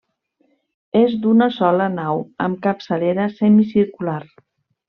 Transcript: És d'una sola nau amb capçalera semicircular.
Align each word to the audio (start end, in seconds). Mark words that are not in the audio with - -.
És 1.01 1.13
d'una 1.25 1.49
sola 1.59 1.87
nau 1.97 2.25
amb 2.49 2.59
capçalera 2.67 3.31
semicircular. 3.39 4.21